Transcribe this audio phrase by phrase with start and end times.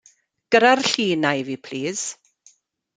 [0.55, 2.05] Gyrra'r llun 'na i fi plis.